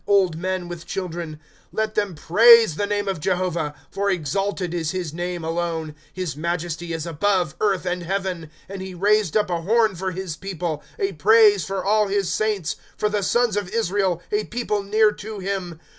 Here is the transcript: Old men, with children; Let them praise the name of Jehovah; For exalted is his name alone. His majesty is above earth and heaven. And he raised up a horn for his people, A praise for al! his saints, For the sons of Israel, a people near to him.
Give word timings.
Old 0.07 0.35
men, 0.35 0.67
with 0.67 0.87
children; 0.87 1.39
Let 1.71 1.93
them 1.93 2.15
praise 2.15 2.75
the 2.75 2.87
name 2.87 3.07
of 3.07 3.19
Jehovah; 3.19 3.75
For 3.91 4.09
exalted 4.09 4.73
is 4.73 4.89
his 4.89 5.13
name 5.13 5.43
alone. 5.43 5.93
His 6.11 6.35
majesty 6.35 6.91
is 6.91 7.05
above 7.05 7.53
earth 7.61 7.85
and 7.85 8.01
heaven. 8.01 8.49
And 8.67 8.81
he 8.81 8.95
raised 8.95 9.37
up 9.37 9.51
a 9.51 9.61
horn 9.61 9.93
for 9.93 10.09
his 10.09 10.35
people, 10.35 10.81
A 10.97 11.11
praise 11.13 11.63
for 11.65 11.85
al! 11.85 12.07
his 12.07 12.33
saints, 12.33 12.77
For 12.97 13.09
the 13.09 13.21
sons 13.21 13.55
of 13.55 13.69
Israel, 13.69 14.23
a 14.31 14.45
people 14.45 14.81
near 14.81 15.11
to 15.11 15.37
him. 15.37 15.79